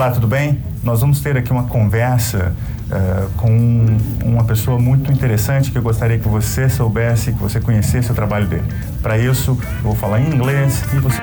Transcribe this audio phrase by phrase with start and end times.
[0.00, 0.64] Olá, tudo bem?
[0.82, 2.56] Nós vamos ter aqui uma conversa
[2.86, 8.10] uh, com uma pessoa muito interessante que eu gostaria que você soubesse, que você conhecesse
[8.10, 8.64] o trabalho dele.
[9.02, 11.20] Para isso, eu vou falar em inglês e você.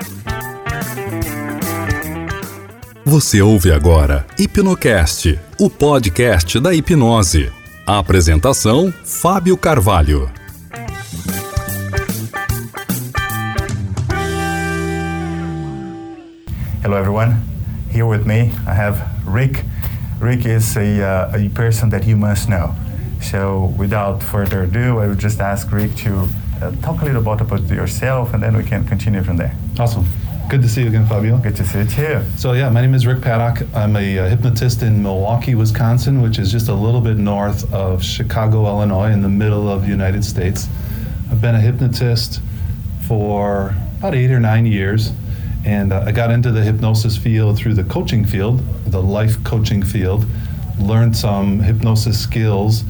[3.04, 7.52] Você ouve agora Hipnocast, o podcast da hipnose.
[7.84, 10.30] A apresentação: Fábio Carvalho.
[16.84, 17.47] Hello, everyone.
[17.98, 19.64] Here with me, I have Rick.
[20.20, 22.76] Rick is a, uh, a person that you must know.
[23.24, 26.30] So, without further ado, I would just ask Rick to
[26.62, 29.56] uh, talk a little bit about yourself, and then we can continue from there.
[29.80, 30.06] Awesome.
[30.48, 31.40] Good to see you again, Fabio.
[31.40, 32.22] Good to see you too.
[32.36, 33.68] So, yeah, my name is Rick Paddock.
[33.74, 38.04] I'm a uh, hypnotist in Milwaukee, Wisconsin, which is just a little bit north of
[38.04, 40.68] Chicago, Illinois, in the middle of the United States.
[41.32, 42.42] I've been a hypnotist
[43.08, 45.12] for about eight or nine years,
[45.66, 49.84] and uh, I got into the hypnosis field through the coaching field, the life coaching
[49.84, 50.26] field,
[50.80, 52.84] learned some hypnosis skills,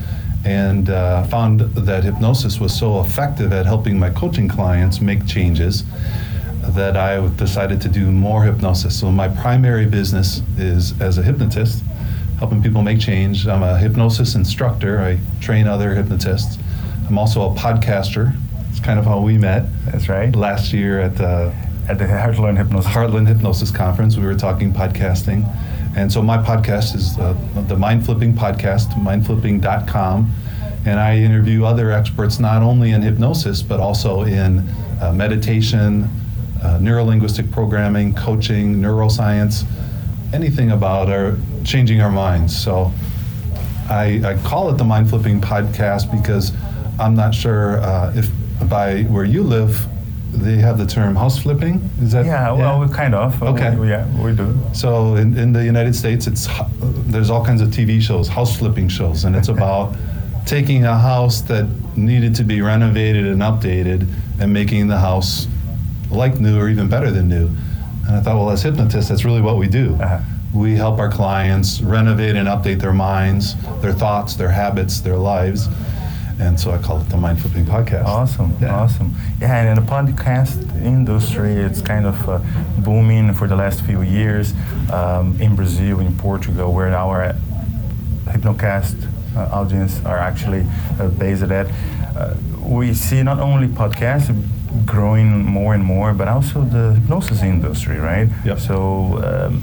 [0.46, 5.84] and uh, found that hypnosis was so effective at helping my coaching clients make changes
[6.70, 9.00] that I decided to do more hypnosis.
[9.00, 11.84] So my primary business is as a hypnotist,
[12.40, 13.48] helping people make change.
[13.48, 15.00] I'm a hypnosis instructor.
[15.00, 16.58] I train other hypnotists.
[17.08, 18.36] I'm also a podcaster.
[18.70, 19.66] It's kind of how we met.
[19.86, 20.36] That's right.
[20.36, 21.54] Last year at the
[21.88, 25.46] at the Heartland Hypnosis Heartland Hypnosis Conference, we were talking podcasting.
[25.96, 27.36] And so my podcast is uh,
[27.68, 30.34] the Mind Flipping Podcast, mindflipping.com.
[30.86, 34.68] And I interview other experts not only in hypnosis, but also in
[35.02, 36.04] uh, meditation,
[36.62, 39.66] uh, neurolinguistic programming, coaching, neuroscience,
[40.34, 42.56] anything about our changing our minds.
[42.56, 42.92] So
[43.90, 46.52] I, I call it the Mind Flipping Podcast because
[47.00, 48.30] I'm not sure uh, if
[48.70, 49.88] by where you live,
[50.31, 51.89] they have the term house flipping.
[52.02, 52.25] Is that?
[52.25, 52.94] Yeah, well, yeah?
[52.94, 53.42] kind of.
[53.42, 53.75] Okay.
[53.75, 54.58] We, yeah, we do.
[54.73, 56.47] So in, in the United States, it's
[57.11, 59.95] there's all kinds of TV shows, house flipping shows, and it's about
[60.45, 61.67] taking a house that
[61.98, 64.08] needed to be renovated and updated
[64.39, 65.48] and making the house
[66.10, 67.48] like new or even better than new.
[68.08, 69.95] And I thought, well, as hypnotists, that's really what we do.
[69.95, 70.20] Uh-huh.
[70.54, 75.67] We help our clients renovate and update their minds, their thoughts, their habits, their lives.
[76.39, 78.05] And so I call it the Mind Flipping Podcast.
[78.05, 78.75] Awesome, yeah.
[78.75, 79.15] awesome.
[79.42, 82.39] Yeah, and in the podcast industry, it's kind of uh,
[82.77, 84.53] booming for the last few years
[84.92, 87.33] um, in Brazil, in Portugal, where our
[88.25, 90.65] Hypnocast uh, audience are actually
[90.99, 91.67] uh, based at.
[92.15, 94.30] Uh, we see not only podcasts
[94.86, 98.30] growing more and more, but also the hypnosis industry, right?
[98.45, 98.59] Yep.
[98.59, 99.61] So, um,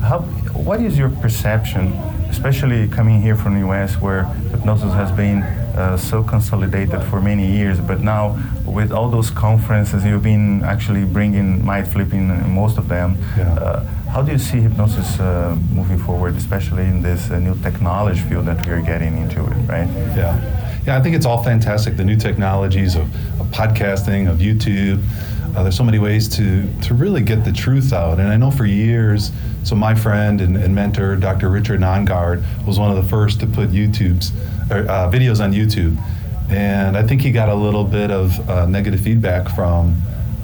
[0.00, 0.20] how,
[0.52, 1.92] what is your perception,
[2.30, 5.42] especially coming here from the US, where hypnosis has been
[5.74, 11.04] uh, so consolidated for many years, but now with all those conferences, you've been actually
[11.04, 13.16] bringing mind flipping in most of them.
[13.36, 13.52] Yeah.
[13.54, 18.20] Uh, how do you see hypnosis uh, moving forward, especially in this uh, new technology
[18.20, 19.88] field that we're getting into it, right?
[20.16, 20.38] Yeah.
[20.86, 21.96] Yeah, I think it's all fantastic.
[21.96, 23.04] The new technologies of,
[23.40, 25.02] of podcasting, of YouTube.
[25.54, 28.18] Uh, there's so many ways to to really get the truth out.
[28.18, 29.30] And I know for years,
[29.62, 31.48] so my friend and, and mentor, Dr.
[31.48, 34.32] Richard Nongard, was one of the first to put YouTube's
[34.70, 35.96] or, uh, videos on YouTube.
[36.50, 40.00] And I think he got a little bit of uh, negative feedback from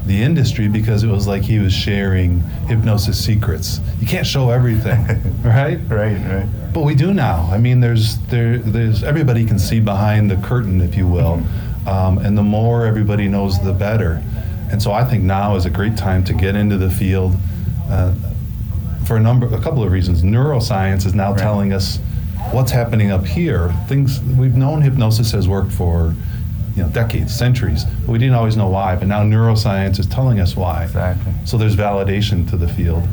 [0.06, 3.80] the industry because it was like he was sharing hypnosis secrets.
[4.00, 5.04] You can't show everything,
[5.44, 5.78] right?
[5.88, 6.48] Right, right.
[6.72, 7.48] But we do now.
[7.52, 11.88] I mean, there's there there's everybody can see behind the curtain, if you will, mm-hmm.
[11.88, 14.22] um, and the more everybody knows, the better.
[14.70, 17.36] And so I think now is a great time to get into the field.
[17.88, 18.14] Uh,
[19.04, 20.22] for a number, a couple of reasons.
[20.22, 21.40] Neuroscience is now right.
[21.40, 21.98] telling us
[22.52, 23.74] what's happening up here.
[23.88, 26.14] Things we've known hypnosis has worked for
[26.76, 27.84] you know, decades, centuries.
[27.84, 30.84] But we didn't always know why, but now neuroscience is telling us why.
[30.84, 31.32] Exactly.
[31.44, 33.06] So there's validation to the field.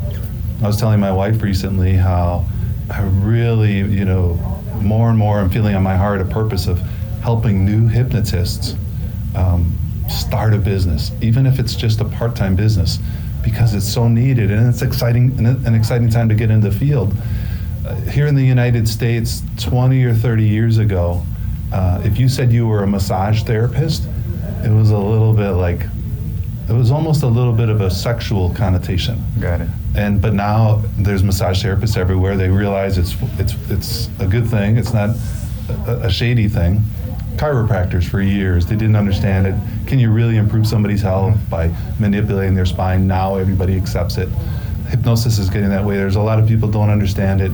[0.62, 2.46] I was telling my wife recently how
[2.90, 4.34] I really, you know,
[4.80, 6.78] more and more I'm feeling on my heart a purpose of
[7.22, 8.74] helping new hypnotists
[9.34, 9.76] um,
[10.08, 12.98] start a business, even if it's just a part-time business,
[13.42, 17.14] because it's so needed and it's exciting, an exciting time to get into the field.
[17.86, 21.22] Uh, here in the United States, 20 or 30 years ago,
[21.72, 24.04] uh, if you said you were a massage therapist,
[24.64, 25.86] it was a little bit like,
[26.68, 29.22] it was almost a little bit of a sexual connotation.
[29.40, 29.68] Got it.
[29.94, 32.36] And but now there's massage therapists everywhere.
[32.36, 34.76] They realize it's it's it's a good thing.
[34.76, 35.16] It's not
[35.86, 36.82] a, a shady thing.
[37.38, 39.54] Chiropractors for years they didn't understand it.
[39.86, 43.06] Can you really improve somebody's health by manipulating their spine?
[43.06, 44.28] Now everybody accepts it.
[44.88, 45.96] Hypnosis is getting that way.
[45.96, 47.52] There's a lot of people don't understand it,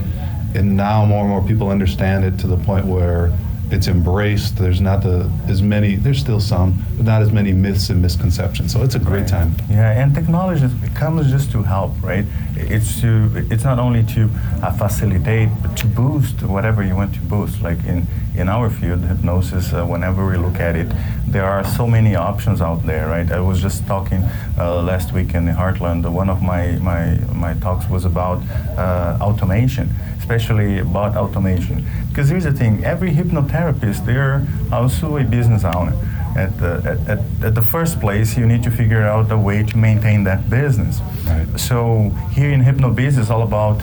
[0.55, 3.31] and now more and more people understand it to the point where
[3.71, 4.57] it's embraced.
[4.57, 5.97] There's not the as many.
[5.97, 8.73] There's still some, but not as many myths and misconceptions.
[8.73, 9.55] So it's a great time.
[9.71, 12.25] Yeah, and technology comes just to help, right?
[12.57, 14.31] It's to it's not only to
[14.63, 17.63] uh, facilitate, but to boost whatever you want to boost.
[17.63, 18.07] Like in
[18.37, 19.73] in our field, hypnosis.
[19.73, 20.89] Uh, whenever we look at it,
[21.27, 23.31] there are so many options out there, right?
[23.31, 24.23] I was just talking
[24.59, 26.11] uh, last week in the Heartland.
[26.11, 28.43] One of my my my talks was about
[28.77, 29.89] uh, automation
[30.25, 31.85] especially about automation.
[32.09, 35.95] Because here's the thing, every hypnotherapist, they're also a business owner.
[36.35, 36.73] At the,
[37.13, 40.41] at, at, the first place, you need to figure out a way to maintain that
[40.51, 41.01] business.
[41.01, 41.47] Right.
[41.69, 43.83] So here in HypnoBiz, it's all about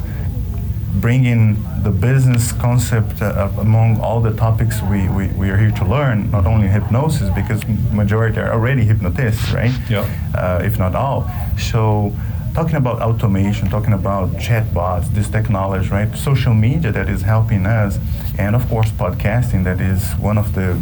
[1.05, 1.41] bringing
[1.83, 6.29] the business concept uh, among all the topics we, we, we are here to learn,
[6.31, 9.73] not only hypnosis, because majority are already hypnotists, right?
[9.89, 10.01] Yeah.
[10.35, 11.29] Uh, if not all.
[11.57, 12.13] So
[12.53, 16.13] talking about automation, talking about chatbots, this technology, right?
[16.15, 17.97] Social media that is helping us,
[18.37, 20.77] and of course, podcasting that is one of the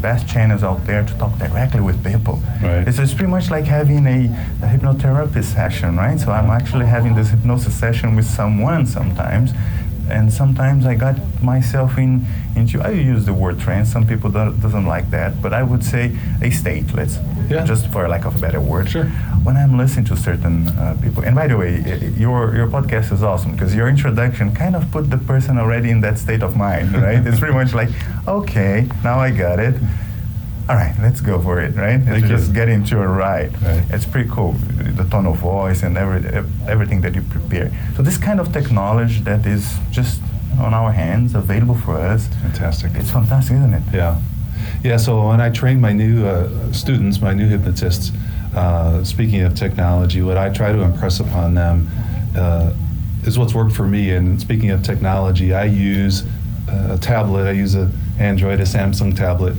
[0.00, 2.42] best channels out there to talk directly with people.
[2.62, 2.86] Right.
[2.86, 4.26] It's, it's pretty much like having a,
[4.62, 6.20] a hypnotherapy session, right?
[6.20, 9.52] So I'm actually having this hypnosis session with someone sometimes
[10.08, 12.24] and sometimes I got myself in
[12.56, 13.90] into I use the word trance.
[13.92, 16.92] Some people don't, doesn't like that, but I would say a state.
[16.94, 17.18] Let's
[17.48, 17.64] yeah.
[17.64, 18.88] just for lack of a better word.
[18.88, 19.04] Sure.
[19.44, 21.80] When I'm listening to certain uh, people, and by the way,
[22.16, 26.00] your your podcast is awesome because your introduction kind of put the person already in
[26.00, 27.26] that state of mind, right?
[27.26, 27.90] it's pretty much like,
[28.26, 29.74] okay, now I got it
[30.66, 32.00] all right, let's go for it, right?
[32.06, 33.60] Let's just get into a ride.
[33.62, 33.84] Right.
[33.90, 36.26] It's pretty cool, the tone of voice and every,
[36.66, 37.70] everything that you prepare.
[37.96, 40.22] So this kind of technology that is just
[40.58, 42.28] on our hands, available for us.
[42.28, 42.92] Fantastic.
[42.94, 43.82] It's fantastic, isn't it?
[43.92, 44.20] Yeah.
[44.82, 48.12] Yeah, so when I train my new uh, students, my new hypnotists,
[48.54, 51.88] uh, speaking of technology, what I try to impress upon them
[52.36, 52.72] uh,
[53.24, 54.12] is what's worked for me.
[54.12, 56.24] And speaking of technology, I use
[56.68, 59.56] a tablet, I use an Android, a Samsung tablet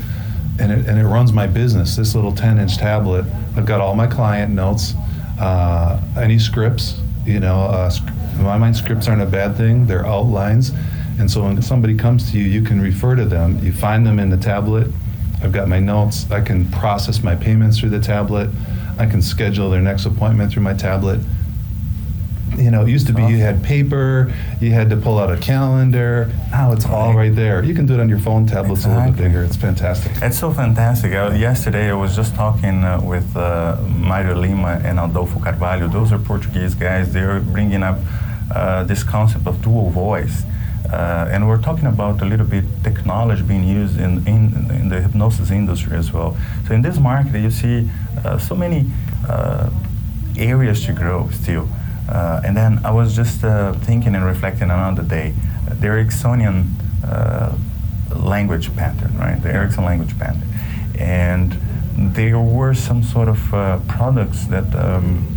[0.60, 1.96] and it, and it runs my business.
[1.96, 3.26] This little 10 inch tablet,
[3.56, 4.94] I've got all my client notes,
[5.40, 7.00] uh, any scripts.
[7.26, 7.92] You know, uh,
[8.38, 10.72] in my mind, scripts aren't a bad thing, they're outlines.
[11.20, 13.64] And so when somebody comes to you, you can refer to them.
[13.64, 14.88] You find them in the tablet.
[15.42, 16.30] I've got my notes.
[16.30, 18.50] I can process my payments through the tablet.
[18.98, 21.20] I can schedule their next appointment through my tablet
[22.58, 25.38] you know, it used to be you had paper, you had to pull out a
[25.38, 26.32] calendar.
[26.52, 27.64] Now it's all right there.
[27.64, 28.46] You can do it on your phone.
[28.46, 28.92] Tablet's exactly.
[28.92, 29.44] a little bit bigger.
[29.44, 30.12] It's fantastic.
[30.22, 31.14] It's so fantastic.
[31.14, 35.88] Uh, yesterday I was just talking uh, with uh, Mário Lima and Adolfo Carvalho.
[35.88, 37.14] Those are Portuguese guys.
[37.14, 37.98] They're bringing up
[38.54, 40.44] uh, this concept of dual voice.
[40.92, 45.02] Uh, and we're talking about a little bit technology being used in, in, in the
[45.02, 46.38] hypnosis industry as well.
[46.68, 47.90] So in this market, you see
[48.24, 48.86] uh, so many
[50.38, 51.68] areas to grow still.
[52.08, 55.34] Uh, and then I was just uh, thinking and reflecting another day,
[55.68, 56.70] the Ericksonian
[57.04, 57.56] uh,
[58.16, 59.42] language pattern, right?
[59.42, 60.48] The Erickson language pattern.
[61.00, 61.58] And
[61.98, 65.28] there were some sort of uh, products that, um,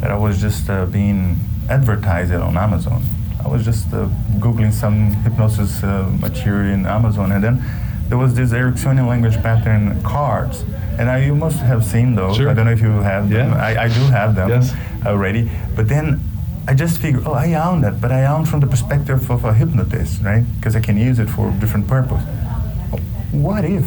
[0.00, 1.36] that I was just uh, being
[1.68, 3.02] advertised on Amazon.
[3.44, 4.08] I was just uh,
[4.38, 7.64] Googling some hypnosis material in Amazon, and then
[8.08, 10.64] there was this Ericksonian language pattern cards.
[10.98, 12.36] And I, you must have seen those.
[12.36, 12.48] Sure.
[12.48, 13.50] I don't know if you have them.
[13.50, 13.56] Yeah.
[13.56, 14.48] I, I do have them.
[14.48, 14.74] Yes
[15.06, 15.50] already.
[15.74, 16.20] But then
[16.66, 19.52] I just figured, oh, I own that, but I own from the perspective of a
[19.52, 20.44] hypnotist, right?
[20.56, 22.22] Because I can use it for different purpose.
[23.32, 23.84] What if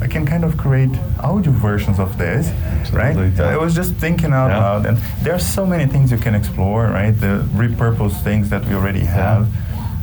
[0.00, 0.90] I can kind of create
[1.20, 3.36] audio versions of this, Absolutely, right?
[3.36, 3.48] Yeah.
[3.48, 4.58] I was just thinking out yeah.
[4.58, 7.10] loud, and there are so many things you can explore, right?
[7.10, 9.48] The repurpose things that we already have,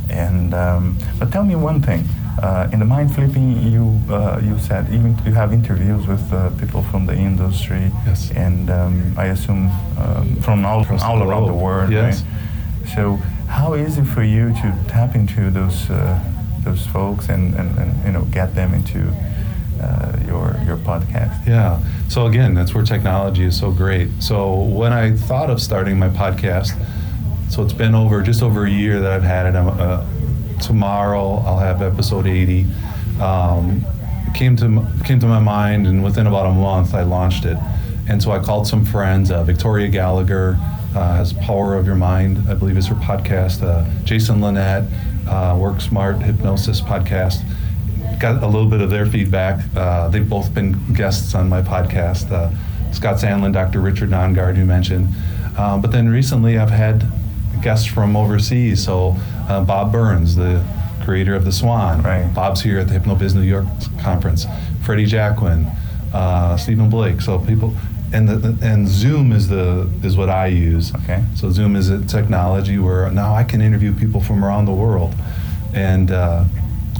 [0.09, 0.27] yeah.
[0.27, 2.03] and um, but tell me one thing.
[2.41, 6.49] Uh, in the mind flipping, you uh, you said even you have interviews with uh,
[6.59, 8.29] people from the industry, yes.
[8.31, 11.91] and um, I assume um, from all from all around the world.
[11.91, 12.21] Yes.
[12.21, 12.93] Right?
[12.93, 13.15] So
[13.47, 16.19] how is it for you to tap into those uh,
[16.59, 19.07] those folks and, and, and you know get them into
[19.81, 21.47] uh, your your podcast?
[21.47, 21.81] Yeah.
[22.09, 24.09] So again, that's where technology is so great.
[24.19, 26.75] So when I thought of starting my podcast,
[27.49, 29.55] so it's been over just over a year that I've had it.
[29.55, 30.05] I'm uh,
[30.61, 32.65] tomorrow I'll have episode 80.
[33.21, 33.85] Um,
[34.33, 37.57] came to came to my mind, and within about a month I launched it.
[38.07, 39.31] And so I called some friends.
[39.31, 40.57] Uh, Victoria Gallagher
[40.95, 43.63] uh, has Power of Your Mind, I believe is her podcast.
[43.63, 44.85] Uh, Jason Linett,
[45.27, 47.43] uh, Work Smart Hypnosis podcast.
[48.19, 49.63] Got a little bit of their feedback.
[49.75, 52.31] Uh, they've both been guests on my podcast.
[52.31, 52.51] Uh,
[52.91, 53.81] Scott Sandland, Dr.
[53.81, 55.09] Richard Nongard, you mentioned.
[55.55, 57.03] But then recently I've had
[57.61, 58.83] guests from overseas.
[58.83, 59.15] So
[59.49, 60.63] uh, Bob Burns, the
[61.03, 62.01] creator of the Swan.
[62.01, 62.31] Right.
[62.33, 63.65] Bob's here at the HypnoBiz New York
[63.99, 64.45] conference.
[64.83, 65.71] Freddie Jacquin,
[66.13, 67.21] uh, Stephen Blake.
[67.21, 67.75] So people,
[68.13, 70.93] and the, and Zoom is the is what I use.
[70.95, 71.23] Okay.
[71.35, 75.13] So Zoom is a technology where now I can interview people from around the world,
[75.73, 76.45] and uh,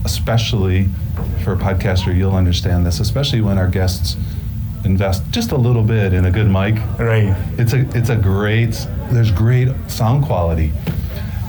[0.04, 0.90] especially
[1.44, 4.18] for a podcaster, you'll understand this, especially when our guests
[4.86, 6.76] invest just a little bit in a good mic.
[7.00, 7.36] Right.
[7.58, 8.88] It's a it's a great.
[9.12, 10.72] There's great sound quality,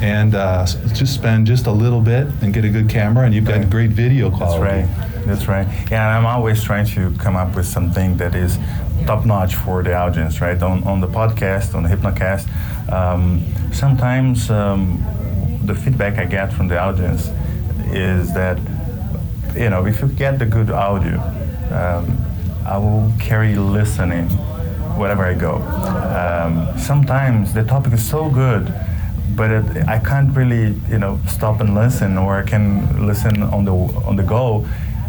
[0.00, 3.44] and uh, just spend just a little bit and get a good camera, and you've
[3.46, 3.70] got Right.
[3.70, 4.86] great video quality.
[4.86, 5.24] That's right.
[5.26, 5.66] That's right.
[5.90, 8.58] Yeah, and I'm always trying to come up with something that is
[9.06, 10.60] top notch for the audience, right?
[10.62, 12.46] On, on the podcast, on the Hypnocast,
[12.92, 15.02] um, sometimes um,
[15.64, 17.30] the feedback I get from the audience
[17.92, 18.58] is that,
[19.56, 21.18] you know, if you get the good audio,
[21.70, 22.18] um,
[22.68, 24.28] I will carry listening
[24.98, 25.56] wherever I go.
[25.56, 28.72] Um, sometimes the topic is so good
[29.36, 33.64] but it, I can't really, you know, stop and listen, or I can listen on
[33.64, 34.66] the on the go.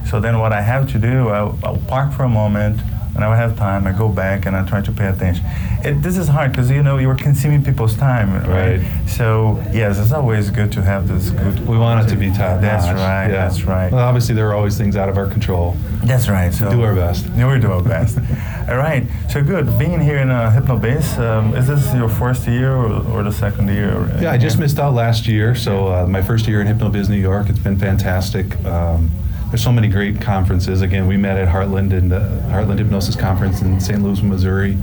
[0.09, 2.79] So then, what I have to do, I'll, I'll park for a moment,
[3.17, 3.87] and I have time.
[3.87, 5.43] I go back and I try to pay attention.
[5.83, 8.77] It, this is hard because you know you're consuming people's time, right?
[8.79, 9.09] Right.
[9.09, 11.67] So yes, it's always good to have this good.
[11.67, 12.95] We want it to be top That's notch.
[12.95, 13.27] right.
[13.27, 13.47] Yeah.
[13.47, 13.91] That's right.
[13.91, 15.75] Well, obviously, there are always things out of our control.
[16.03, 16.53] That's right.
[16.53, 17.25] So do our best.
[17.35, 18.17] Yeah, we do our best.
[18.69, 19.07] All right.
[19.29, 19.77] So good.
[19.79, 23.67] Being here in uh, HypnoBiz, um, is this your first year or, or the second
[23.69, 24.07] year?
[24.21, 25.55] Yeah, I just missed out last year.
[25.55, 28.55] So uh, my first year in HypnoBiz New York, it's been fantastic.
[28.63, 29.09] Um,
[29.49, 30.81] there's so many great conferences.
[30.81, 34.01] Again, we met at Heartland and uh, Heartland Hypnosis Conference in St.
[34.01, 34.77] Louis, Missouri.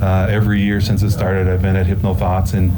[0.00, 2.70] Uh, every year since it started, I've been at Hypno Thoughts and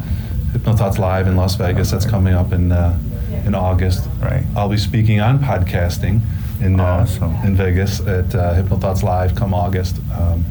[0.52, 1.90] Hypno Thoughts Live in Las Vegas.
[1.90, 2.98] That's coming up in uh,
[3.44, 4.08] in August.
[4.20, 4.44] Right.
[4.56, 6.20] I'll be speaking on podcasting
[6.60, 7.34] in uh, Awesome.
[7.44, 9.98] in Vegas at uh, Hypno Thoughts Live come August.
[10.18, 10.44] Um,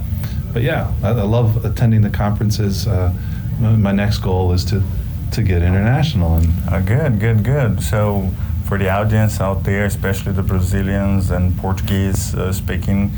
[0.53, 2.87] but yeah, I, I love attending the conferences.
[2.87, 3.11] Uh,
[3.59, 4.83] my, my next goal is to
[5.31, 7.81] to get international and Uh, good, good, good.
[7.81, 8.29] So,
[8.65, 13.11] for the audience out there, especially the Brazilians and Portuguese uh, speaking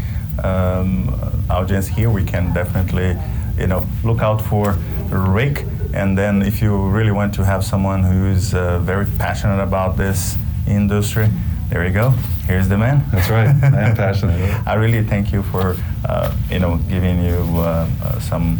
[0.43, 1.13] um,
[1.49, 3.15] audience here, we can definitely,
[3.57, 4.73] you know, look out for
[5.09, 5.65] Rick.
[5.93, 9.97] And then, if you really want to have someone who is uh, very passionate about
[9.97, 10.35] this
[10.67, 11.29] industry,
[11.69, 12.11] there you go.
[12.45, 13.03] Here's the man.
[13.11, 13.47] That's right.
[13.47, 14.67] I am passionate.
[14.67, 15.75] I really thank you for,
[16.05, 18.59] uh, you know, giving you uh, uh, some,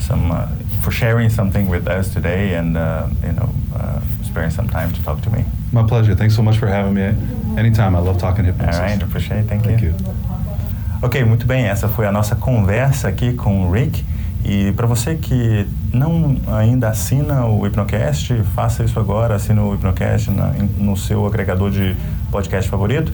[0.00, 0.48] some, uh,
[0.84, 5.02] for sharing something with us today, and uh, you know, uh, sparing some time to
[5.02, 5.44] talk to me.
[5.72, 6.14] My pleasure.
[6.14, 7.02] Thanks so much for having me.
[7.58, 7.96] Anytime.
[7.96, 8.80] I love talking All hypnosis.
[8.80, 9.46] right, appreciate.
[9.48, 9.88] Thank, Thank you.
[9.88, 9.94] you.
[11.02, 11.64] Ok, muito bem.
[11.66, 14.04] Essa foi a nossa conversa aqui com o Rick.
[14.44, 19.34] E para você que não ainda assina o Hipnocast, faça isso agora.
[19.34, 21.96] Assina o Hipnocast na- no seu agregador de
[22.30, 23.10] podcast favorito.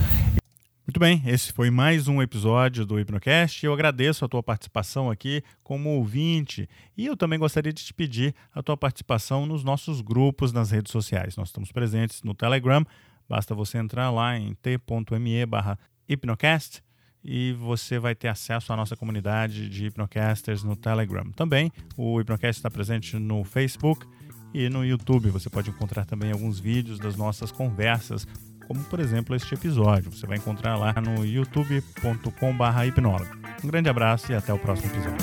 [0.91, 3.65] Muito bem, esse foi mais um episódio do Hipnocast.
[3.65, 6.67] Eu agradeço a tua participação aqui como ouvinte
[6.97, 10.91] e eu também gostaria de te pedir a tua participação nos nossos grupos nas redes
[10.91, 11.37] sociais.
[11.37, 12.85] Nós estamos presentes no Telegram,
[13.29, 15.79] basta você entrar lá em t.me barra
[16.09, 16.83] hipnocast
[17.23, 21.31] e você vai ter acesso à nossa comunidade de hipnocasters no Telegram.
[21.31, 24.05] Também o Hipnocast está presente no Facebook
[24.53, 25.29] e no YouTube.
[25.29, 28.27] Você pode encontrar também alguns vídeos das nossas conversas
[28.71, 30.09] como por exemplo este episódio.
[30.11, 33.27] Você vai encontrar lá no youtube.com.br hipnólogo.
[33.63, 35.17] Um grande abraço e até o próximo episódio.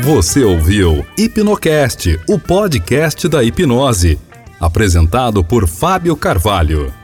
[0.00, 4.18] Você ouviu Hipnocast, o podcast da hipnose.
[4.58, 7.01] Apresentado por Fábio Carvalho.